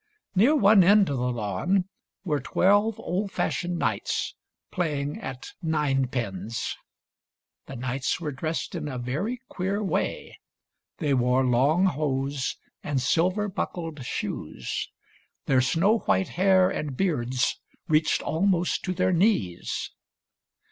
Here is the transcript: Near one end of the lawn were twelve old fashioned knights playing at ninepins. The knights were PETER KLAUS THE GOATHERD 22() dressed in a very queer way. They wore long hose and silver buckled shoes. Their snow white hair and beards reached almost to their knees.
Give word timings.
Near 0.33 0.55
one 0.55 0.83
end 0.83 1.09
of 1.11 1.17
the 1.19 1.31
lawn 1.31 1.87
were 2.23 2.39
twelve 2.39 2.99
old 2.99 3.31
fashioned 3.31 3.77
knights 3.77 4.33
playing 4.71 5.19
at 5.21 5.51
ninepins. 5.61 6.75
The 7.67 7.75
knights 7.75 8.19
were 8.19 8.31
PETER 8.31 8.39
KLAUS 8.39 8.39
THE 8.39 8.39
GOATHERD 8.39 8.39
22() 8.39 8.39
dressed 8.39 8.75
in 8.81 8.87
a 8.87 8.97
very 9.15 9.41
queer 9.47 9.83
way. 9.83 10.39
They 10.97 11.13
wore 11.13 11.45
long 11.45 11.85
hose 11.85 12.55
and 12.83 12.99
silver 12.99 13.47
buckled 13.47 14.03
shoes. 14.03 14.89
Their 15.45 15.61
snow 15.61 15.99
white 15.99 16.29
hair 16.29 16.71
and 16.71 16.97
beards 16.97 17.59
reached 17.87 18.23
almost 18.23 18.83
to 18.85 18.95
their 18.95 19.13
knees. 19.13 19.91